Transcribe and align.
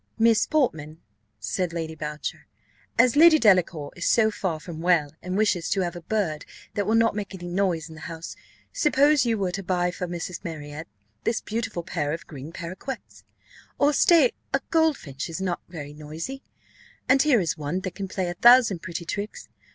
"Miss 0.17 0.47
Portman," 0.47 0.99
said 1.39 1.71
Lady 1.73 1.93
Boucher, 1.93 2.47
"as 2.97 3.15
Lady 3.15 3.37
Delacour 3.37 3.91
is 3.95 4.07
so 4.07 4.31
far 4.31 4.59
from 4.59 4.81
well, 4.81 5.13
and 5.21 5.37
wishes 5.37 5.69
to 5.69 5.81
have 5.81 5.95
a 5.95 6.01
bird 6.01 6.43
that 6.73 6.87
will 6.87 6.95
not 6.95 7.13
make 7.15 7.35
any 7.35 7.47
noise 7.47 7.87
in 7.87 7.93
the 7.93 8.01
house, 8.01 8.35
suppose 8.73 9.27
you 9.27 9.37
were 9.37 9.51
to 9.51 9.61
buy 9.61 9.91
for 9.91 10.07
Mrs. 10.07 10.43
Marriott 10.43 10.87
this 11.23 11.39
beautiful 11.39 11.83
pair 11.83 12.13
of 12.13 12.25
green 12.25 12.51
parroquets; 12.51 13.23
or, 13.77 13.93
stay, 13.93 14.31
a 14.55 14.61
goldfinch 14.71 15.29
is 15.29 15.39
not 15.39 15.61
very 15.69 15.93
noisy, 15.93 16.41
and 17.07 17.21
here 17.21 17.39
is 17.39 17.55
one 17.55 17.81
that 17.81 17.93
can 17.93 18.07
play 18.07 18.27
a 18.27 18.33
thousand 18.33 18.79
pretty 18.81 19.05
tricks. 19.05 19.49